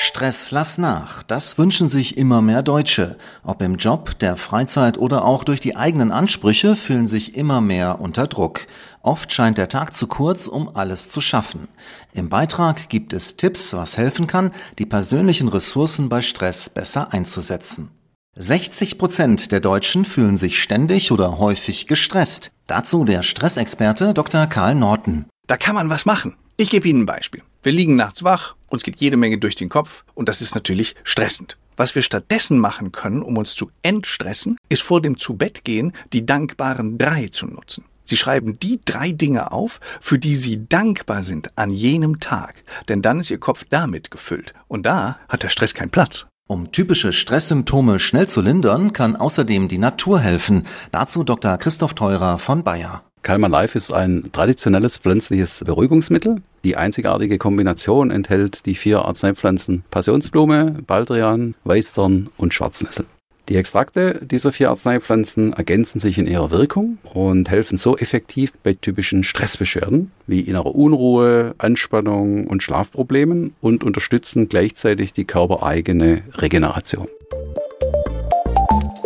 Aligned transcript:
Stress 0.00 0.52
lass 0.52 0.78
nach, 0.78 1.24
das 1.24 1.58
wünschen 1.58 1.88
sich 1.88 2.16
immer 2.16 2.40
mehr 2.40 2.62
Deutsche. 2.62 3.16
Ob 3.42 3.60
im 3.60 3.78
Job, 3.78 4.16
der 4.20 4.36
Freizeit 4.36 4.96
oder 4.96 5.24
auch 5.24 5.42
durch 5.42 5.58
die 5.58 5.74
eigenen 5.74 6.12
Ansprüche 6.12 6.76
fühlen 6.76 7.08
sich 7.08 7.34
immer 7.34 7.60
mehr 7.60 8.00
unter 8.00 8.28
Druck. 8.28 8.68
Oft 9.02 9.32
scheint 9.32 9.58
der 9.58 9.68
Tag 9.68 9.96
zu 9.96 10.06
kurz, 10.06 10.46
um 10.46 10.76
alles 10.76 11.08
zu 11.08 11.20
schaffen. 11.20 11.66
Im 12.14 12.28
Beitrag 12.28 12.88
gibt 12.88 13.12
es 13.12 13.36
Tipps, 13.36 13.74
was 13.74 13.96
helfen 13.96 14.28
kann, 14.28 14.52
die 14.78 14.86
persönlichen 14.86 15.48
Ressourcen 15.48 16.08
bei 16.08 16.20
Stress 16.20 16.70
besser 16.70 17.12
einzusetzen. 17.12 17.90
60 18.36 18.98
Prozent 18.98 19.50
der 19.50 19.58
Deutschen 19.58 20.04
fühlen 20.04 20.36
sich 20.36 20.62
ständig 20.62 21.10
oder 21.10 21.38
häufig 21.38 21.88
gestresst. 21.88 22.52
Dazu 22.68 23.04
der 23.04 23.24
Stressexperte 23.24 24.14
Dr. 24.14 24.46
Karl 24.46 24.76
Norton. 24.76 25.24
Da 25.48 25.56
kann 25.56 25.74
man 25.74 25.90
was 25.90 26.06
machen. 26.06 26.36
Ich 26.56 26.70
gebe 26.70 26.86
Ihnen 26.86 27.02
ein 27.02 27.06
Beispiel. 27.06 27.42
Wir 27.64 27.72
liegen 27.72 27.96
nachts 27.96 28.22
wach, 28.22 28.54
uns 28.68 28.82
geht 28.82 29.00
jede 29.00 29.16
Menge 29.16 29.38
durch 29.38 29.54
den 29.54 29.68
Kopf 29.68 30.04
und 30.14 30.28
das 30.28 30.40
ist 30.40 30.54
natürlich 30.54 30.94
stressend. 31.04 31.56
Was 31.76 31.94
wir 31.94 32.02
stattdessen 32.02 32.58
machen 32.58 32.92
können, 32.92 33.22
um 33.22 33.36
uns 33.36 33.54
zu 33.54 33.70
entstressen, 33.82 34.56
ist 34.68 34.82
vor 34.82 35.00
dem 35.00 35.16
Zubettgehen 35.16 35.92
die 36.12 36.26
dankbaren 36.26 36.98
drei 36.98 37.28
zu 37.28 37.46
nutzen. 37.46 37.84
Sie 38.02 38.16
schreiben 38.16 38.58
die 38.58 38.80
drei 38.84 39.12
Dinge 39.12 39.52
auf, 39.52 39.80
für 40.00 40.18
die 40.18 40.34
Sie 40.34 40.66
dankbar 40.66 41.22
sind 41.22 41.56
an 41.56 41.70
jenem 41.70 42.20
Tag, 42.20 42.64
denn 42.88 43.02
dann 43.02 43.20
ist 43.20 43.30
Ihr 43.30 43.38
Kopf 43.38 43.64
damit 43.68 44.10
gefüllt 44.10 44.54
und 44.66 44.86
da 44.86 45.18
hat 45.28 45.42
der 45.42 45.50
Stress 45.50 45.74
keinen 45.74 45.90
Platz. 45.90 46.26
Um 46.48 46.72
typische 46.72 47.12
Stresssymptome 47.12 48.00
schnell 48.00 48.26
zu 48.26 48.40
lindern, 48.40 48.94
kann 48.94 49.16
außerdem 49.16 49.68
die 49.68 49.76
Natur 49.76 50.18
helfen. 50.18 50.66
Dazu 50.90 51.22
Dr. 51.22 51.58
Christoph 51.58 51.92
Teurer 51.92 52.38
von 52.38 52.64
Bayer. 52.64 53.07
Calmer 53.22 53.48
Life 53.48 53.76
ist 53.76 53.92
ein 53.92 54.30
traditionelles 54.32 54.98
pflanzliches 54.98 55.62
Beruhigungsmittel. 55.64 56.42
Die 56.64 56.76
einzigartige 56.76 57.38
Kombination 57.38 58.10
enthält 58.10 58.66
die 58.66 58.74
vier 58.74 59.04
Arzneipflanzen 59.04 59.84
Passionsblume, 59.90 60.76
Baldrian, 60.86 61.54
Weißdorn 61.64 62.28
und 62.36 62.54
Schwarznessel. 62.54 63.06
Die 63.48 63.56
Extrakte 63.56 64.20
dieser 64.22 64.52
vier 64.52 64.68
Arzneipflanzen 64.68 65.54
ergänzen 65.54 66.00
sich 66.00 66.18
in 66.18 66.26
ihrer 66.26 66.50
Wirkung 66.50 66.98
und 67.14 67.48
helfen 67.48 67.78
so 67.78 67.96
effektiv 67.96 68.52
bei 68.62 68.74
typischen 68.74 69.24
Stressbeschwerden 69.24 70.10
wie 70.26 70.40
innerer 70.40 70.74
Unruhe, 70.74 71.54
Anspannung 71.56 72.46
und 72.46 72.62
Schlafproblemen 72.62 73.54
und 73.62 73.84
unterstützen 73.84 74.50
gleichzeitig 74.50 75.14
die 75.14 75.24
körpereigene 75.24 76.22
Regeneration. 76.34 77.08